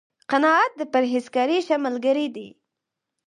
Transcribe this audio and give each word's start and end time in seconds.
قناعت، 0.31 0.71
د 0.79 0.81
پرهېزکارۍ 0.93 1.59
ښه 1.67 1.75
ملګری 1.85 2.27
دی 2.35 2.47